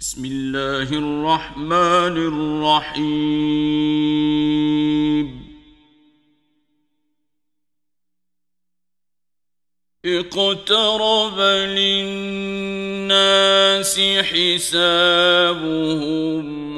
[0.00, 2.16] بسم الله الرحمن
[2.88, 3.10] الرحيم.
[10.04, 11.38] اقترب
[11.78, 13.00] للناس
[14.30, 15.68] حسابهم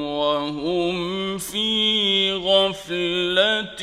[0.01, 3.83] وهم في غفلة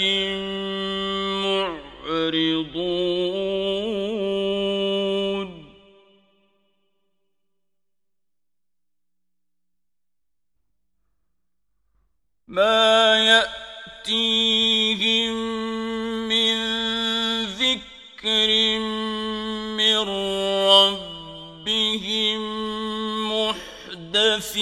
[24.39, 24.57] محدث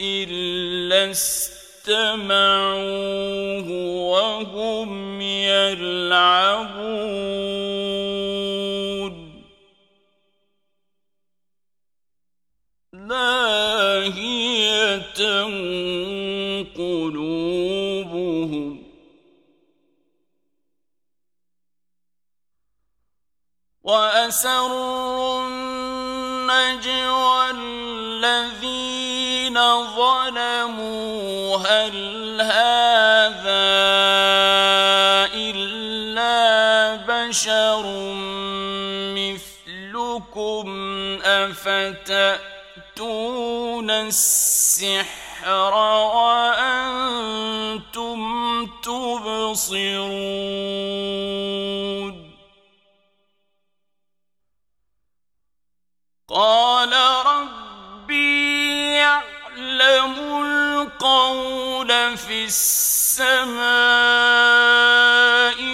[0.00, 2.30] الا استمعوه
[4.10, 6.74] وهم يلعبون.
[12.92, 14.62] لاهيه
[16.76, 18.84] قلوبهم.
[23.82, 27.50] واسروا النجوى
[29.56, 33.64] الذين ظلموا هل هذا
[35.34, 37.82] إلا بشر
[39.14, 40.66] مثلكم
[41.24, 42.40] أفتأتون
[43.90, 45.74] السحر
[46.14, 47.04] وأنتم
[48.82, 50.24] تبصرون؟
[56.28, 57.13] قال
[59.80, 60.14] يعلم
[60.46, 63.64] القول في السماء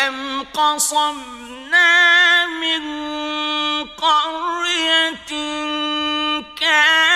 [0.00, 2.82] وكم قصمنا من
[3.86, 5.14] قرية
[6.60, 7.09] كانت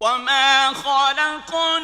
[0.00, 1.77] وما خلقنا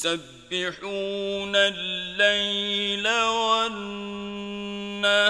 [0.00, 3.08] يسبحون الليل
[4.98, 5.20] والنهار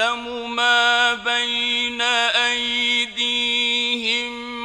[0.00, 2.00] يعلم ما بين
[3.20, 3.52] أيديهم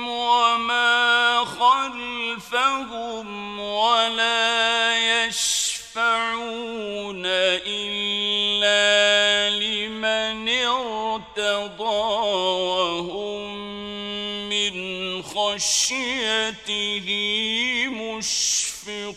[0.07, 3.27] وما خلفهم
[3.59, 6.45] ولا يشفعون
[7.65, 8.79] إلا
[9.59, 11.83] لمن ارتضى
[13.03, 13.55] وهم
[14.49, 17.07] من خشيته
[17.87, 19.15] مشفقون.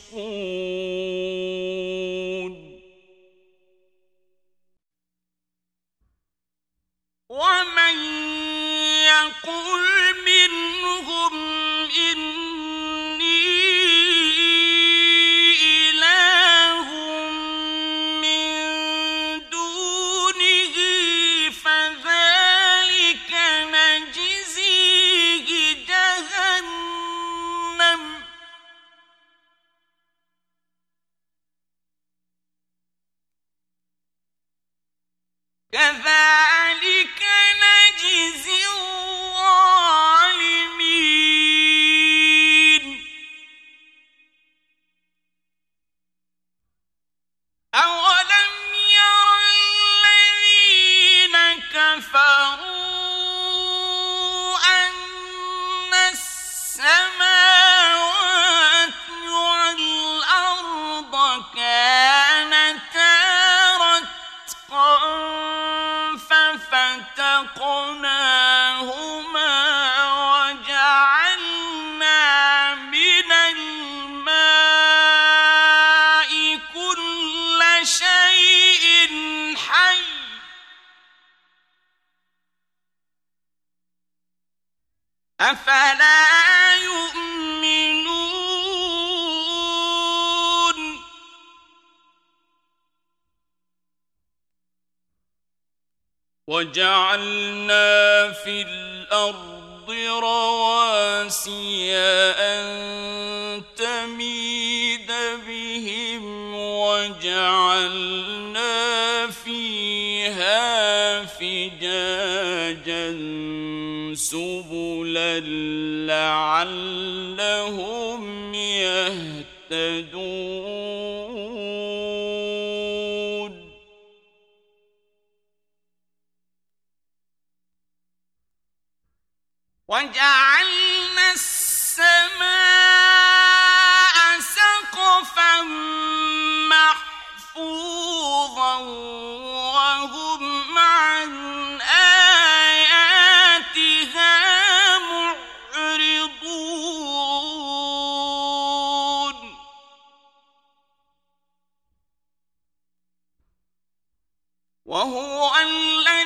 [154.99, 156.18] وهو الذي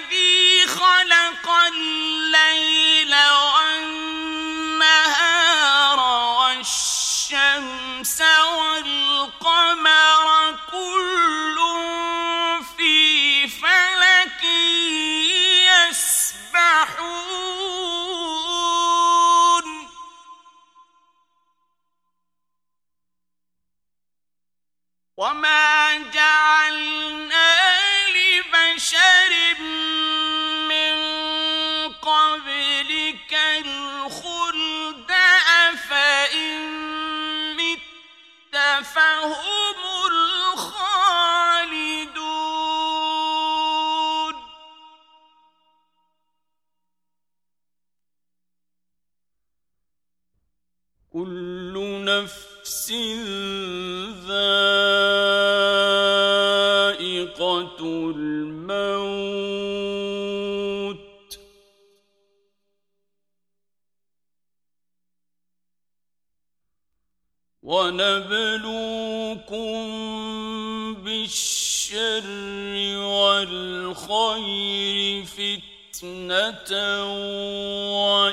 [76.02, 76.74] فتنة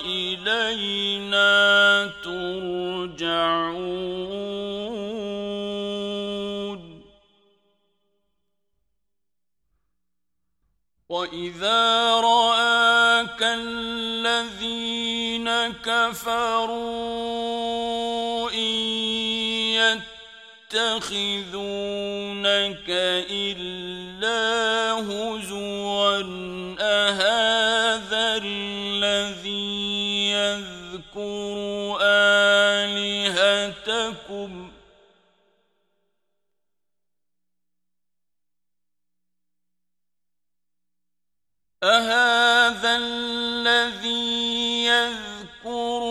[0.01, 1.53] وإلينا
[2.23, 3.19] ترجعون.
[11.09, 15.49] وإذا رآك الذين
[15.85, 16.89] كفروا
[20.73, 22.89] يتخذونك
[23.29, 24.41] إلا
[25.01, 25.79] هزوا.
[26.81, 27.28] أهذا
[31.19, 31.97] يذكر
[32.81, 34.51] آلهتكم.
[41.83, 46.01] أهذا الذي يذكر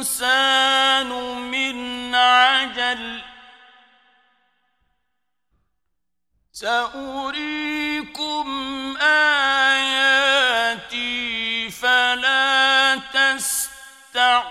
[0.02, 1.10] الإنسان
[1.50, 3.22] من عجل.
[6.52, 8.46] سأريكم
[9.00, 10.10] آياتي
[11.70, 14.42] فلا تستعجلون.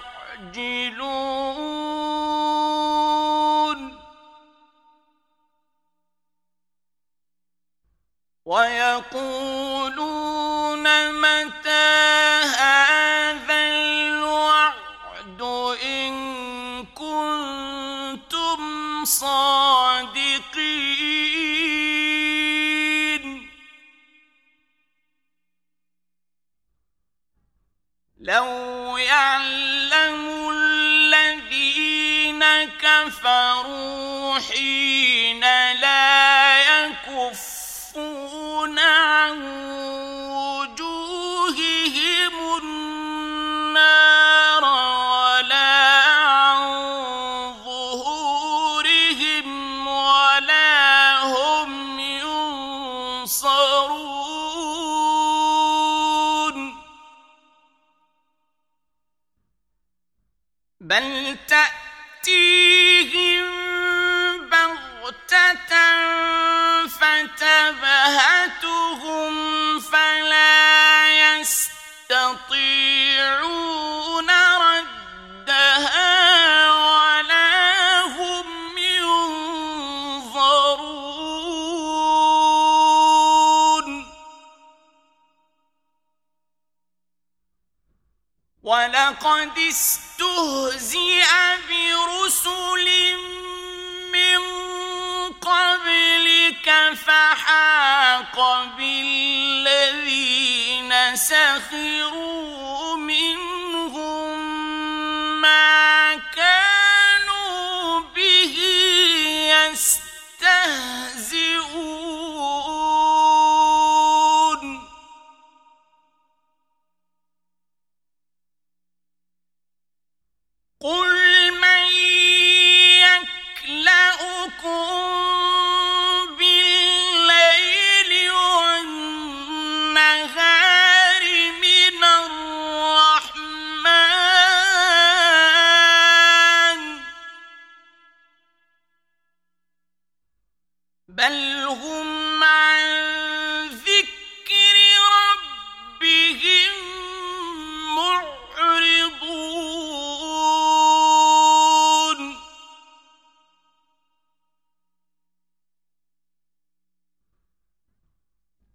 [8.45, 10.20] ويقولون
[60.91, 63.45] بل تأتيهم
[64.49, 65.71] بغتة
[66.87, 68.43] فتبهتهم
[69.79, 72.31] فلا يستطيعون
[74.57, 76.11] ردها
[76.71, 79.61] ولا هم ينظرون.
[88.63, 89.57] ولقد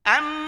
[0.06, 0.45] أم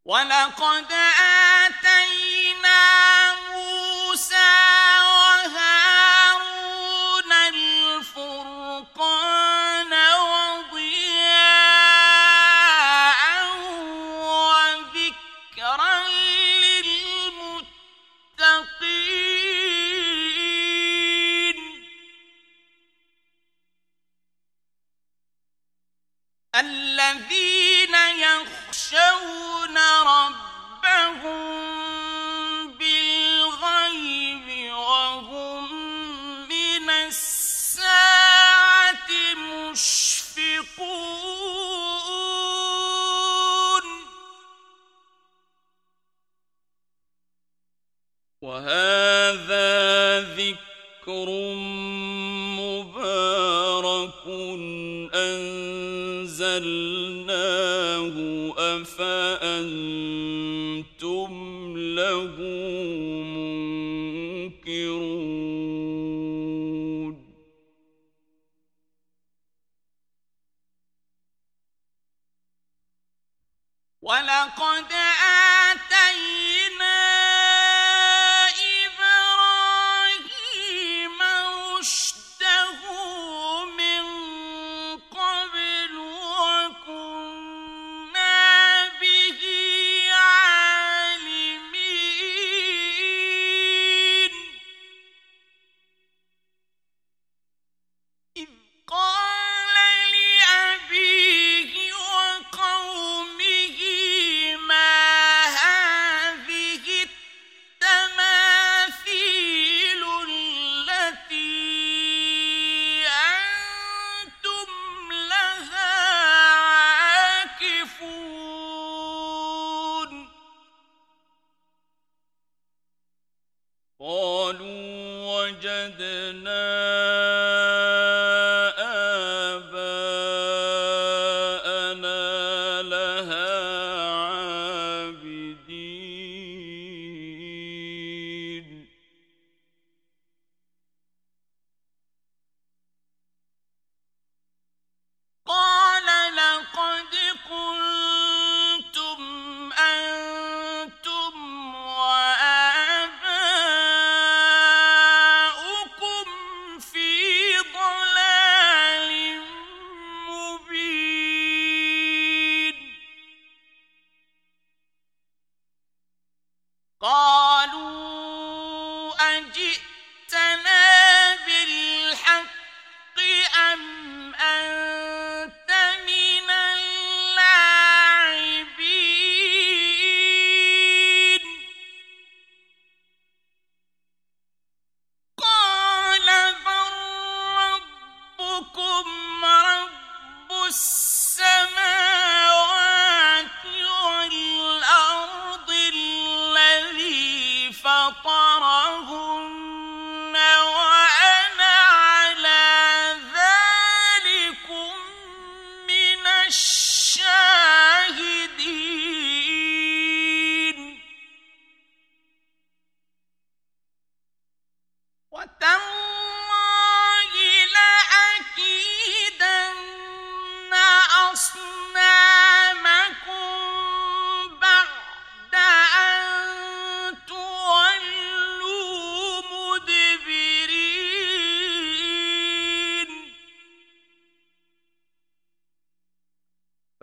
[0.09, 1.38] ولقد آه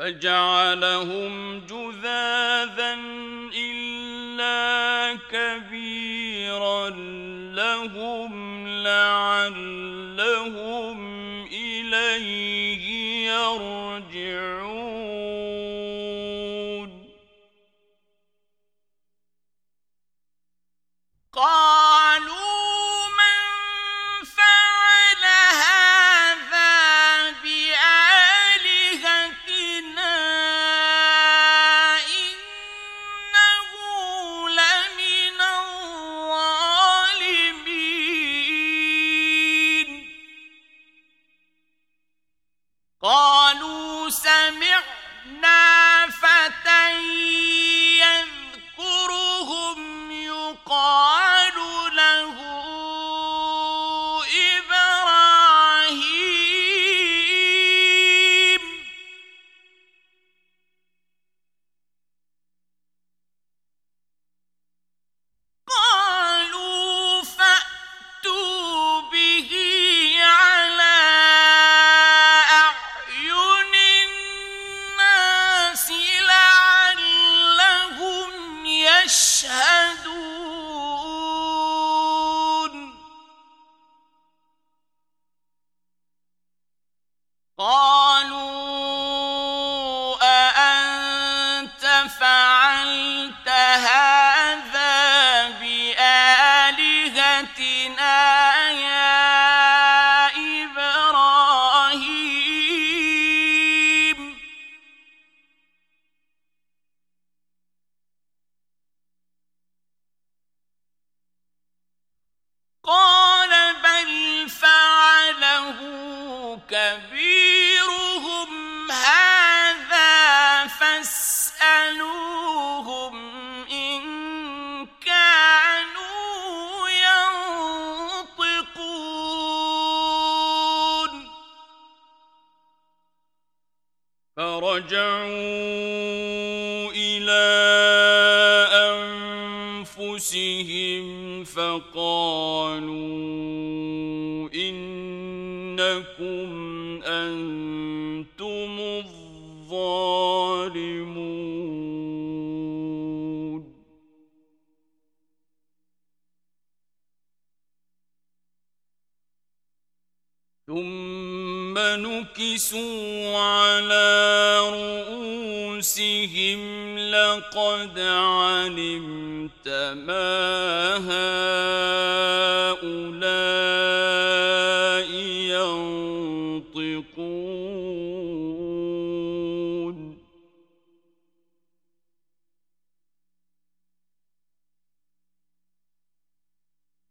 [0.05, 1.84] فجعلهم جذاذا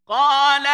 [0.08, 0.66] قال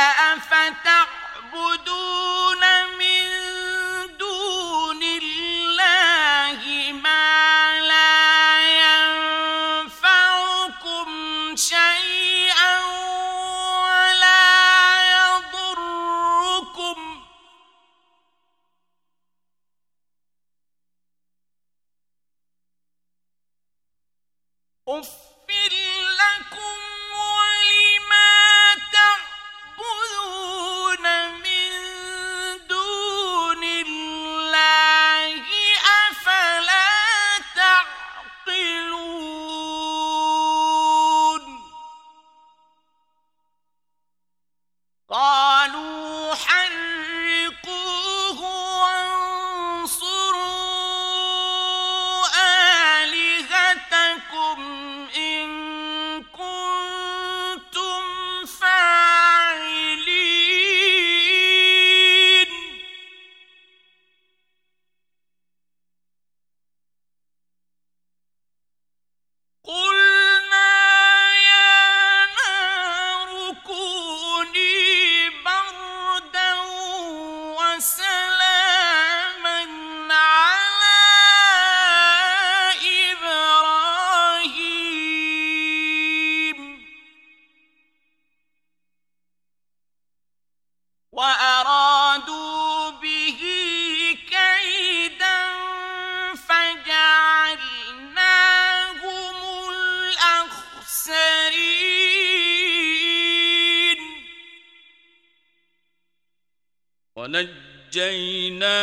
[107.20, 108.80] ونجيناه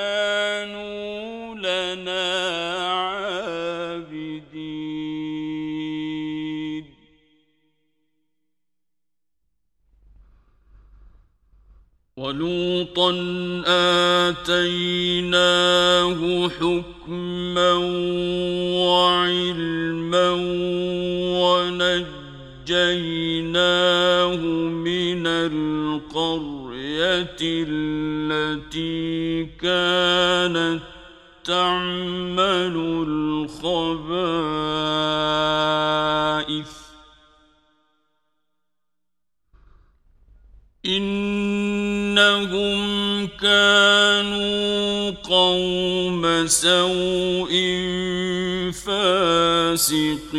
[0.00, 0.74] وكانوا
[1.54, 2.28] لنا
[2.92, 4.30] عابدين.
[12.16, 13.10] ولوطا
[14.28, 15.40] آتيناه
[16.48, 17.72] حكما
[22.70, 24.36] ونجيناه
[24.70, 30.82] من القرية التي كانت
[31.44, 32.74] تعمل
[33.58, 34.30] الخبائث.
[40.86, 42.80] إنهم
[43.26, 47.52] كانوا قوم سوء
[48.72, 50.30] فاسقين.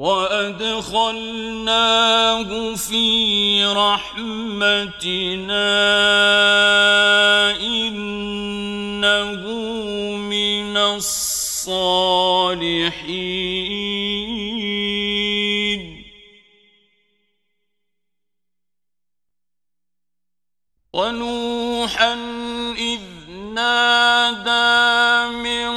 [0.00, 1.60] وأدخلناه
[2.74, 4.16] في رحمتنا
[7.60, 9.42] إنه
[10.16, 12.00] من الصالحين.
[20.92, 22.14] ونوحا
[22.78, 23.00] إذ
[23.54, 25.70] نادى من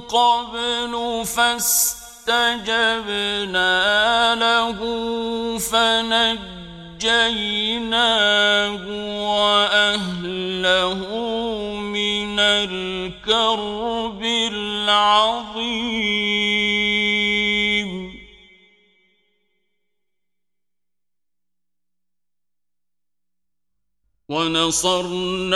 [0.00, 1.93] قبل فاستقام
[2.26, 3.74] فاستجبنا
[4.34, 4.78] له
[5.58, 7.04] فنجيناه
[9.30, 11.00] وأهله
[11.80, 14.22] من الكرب
[14.52, 15.64] العظيم.
[24.28, 25.54] ونصرناه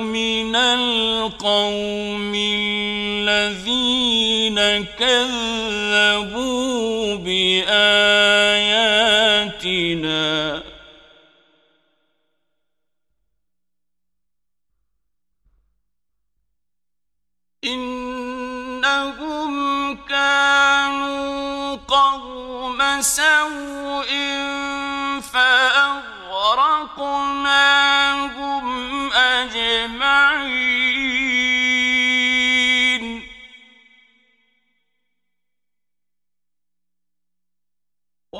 [0.00, 4.11] من القوم الذين
[4.98, 6.44] كذبوا
[7.16, 7.82] بآياتنا.
[17.64, 19.52] إنهم
[20.08, 24.51] كانوا قوم سوء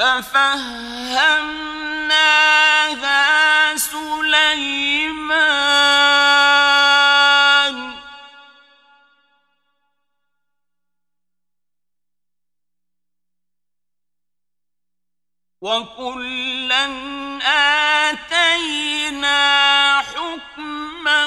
[0.00, 1.76] ففهمناها
[3.76, 5.20] سليمان.
[15.60, 16.86] وكلا
[18.08, 19.38] آتينا
[20.00, 21.26] حكما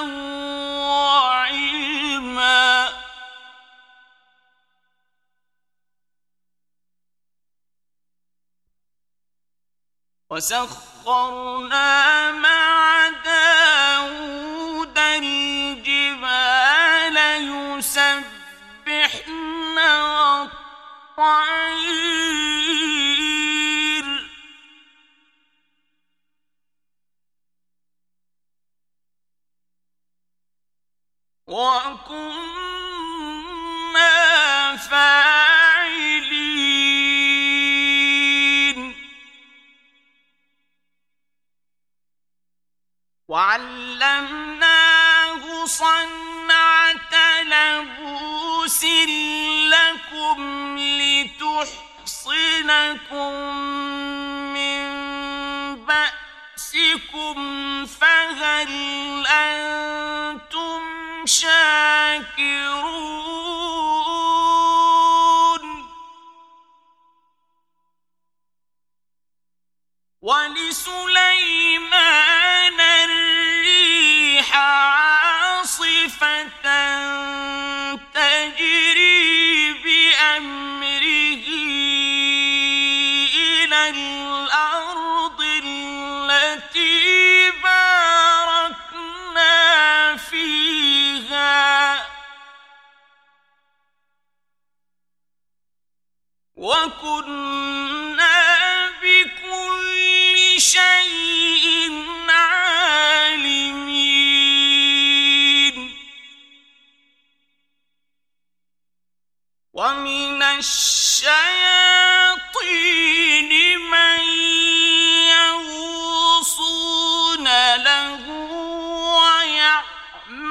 [10.33, 16.37] وسخرنا مع داود الجبال
[17.77, 19.27] يسبحن
[21.17, 21.82] والطير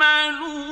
[0.03, 0.72] تَعْمَلُونَ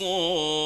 [0.00, 0.65] الصالحين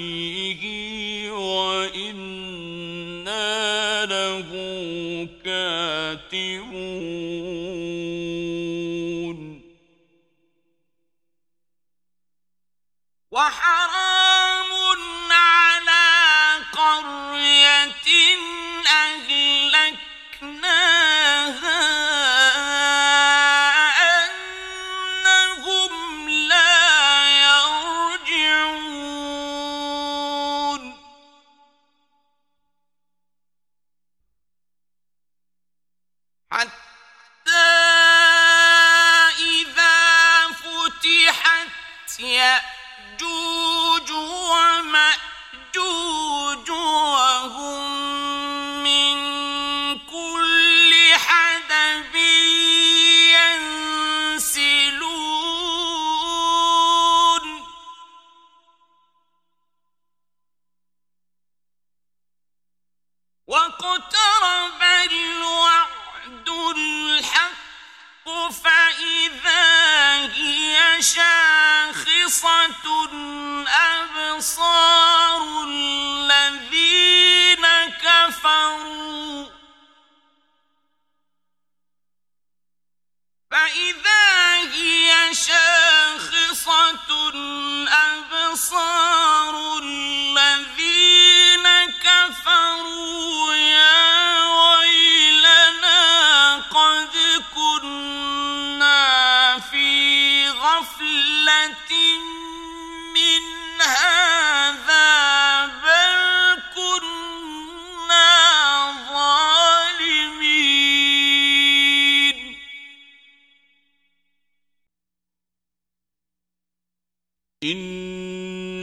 [0.00, 2.46] عليه وإنا
[4.06, 4.48] له
[5.44, 6.80] كاتبون.
[13.30, 14.19] وحرام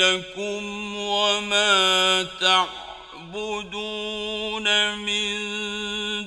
[0.08, 2.24] لكم وما
[3.34, 5.38] تعبدون من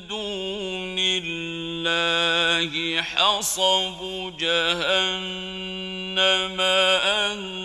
[0.08, 2.70] دون الله
[3.02, 3.98] حصب
[4.38, 5.40] جهنم
[6.60, 7.59] أنتم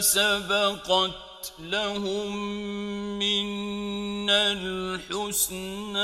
[0.00, 2.36] سبقت لهم
[3.18, 5.98] من الحسنى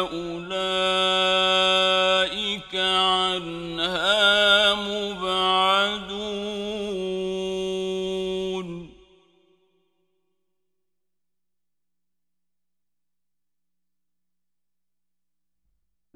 [0.00, 0.75] أولئك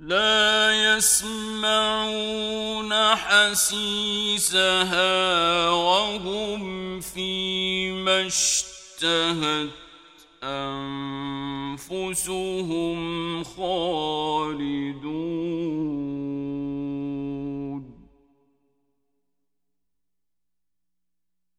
[0.00, 1.94] لا يسمعون
[3.16, 4.60] حسيسها
[5.70, 9.70] وهم فيما اشتهت
[10.42, 12.24] أنفسهم
[13.44, 15.10] خالدون.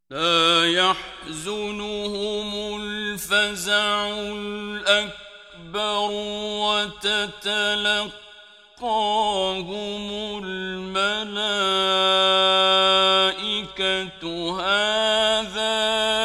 [0.09, 5.11] لا يحزنهم الفزع الأكبر
[6.61, 8.30] وتتلقى
[8.81, 10.09] تلقاهم
[10.43, 11.01] الملائكة
[14.61, 15.77] هذا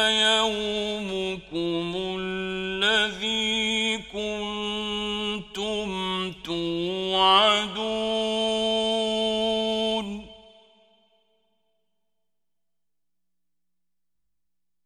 [0.09, 5.87] يومكم الذي كنتم
[6.31, 7.77] توعدون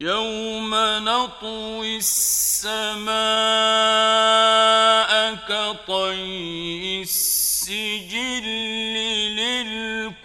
[0.01, 3.31] يوم نطوي السماء
[7.71, 8.45] السجل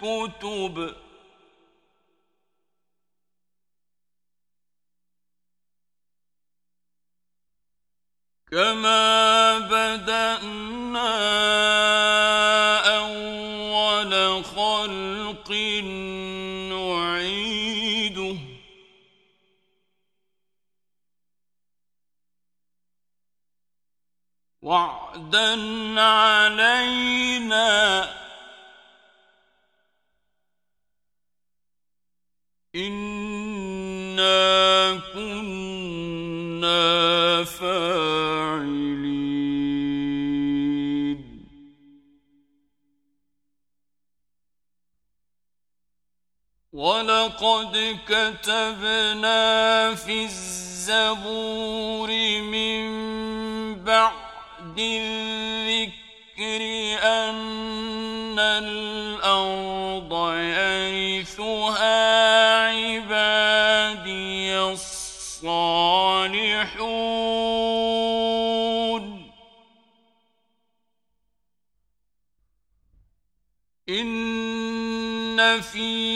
[0.01, 0.95] للكتب.
[8.51, 11.07] كما بدأنا
[12.97, 15.51] أول خلق
[24.67, 25.55] وعدا
[26.01, 27.79] علينا.
[32.75, 34.35] إنا
[35.13, 36.83] كنا
[37.43, 39.07] فاعلين.
[46.73, 52.09] ولقد كتبنا في الزبور
[52.41, 52.87] من
[53.83, 54.26] بعد
[54.79, 56.61] الذكر
[57.03, 61.97] أن الأرض يرثها
[62.69, 65.77] عبادي الصالحون.
[73.89, 76.06] إن في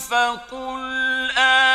[0.00, 1.69] فقل آذنتكم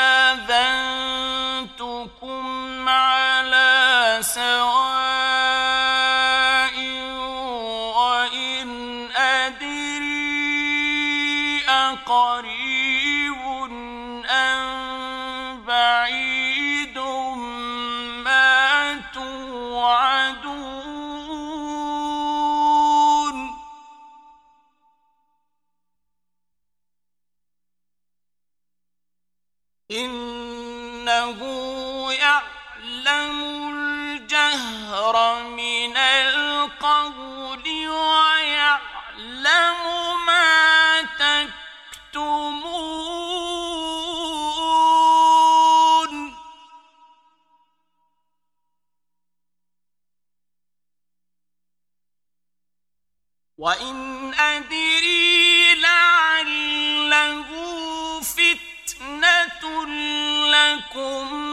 [60.95, 61.44] لكم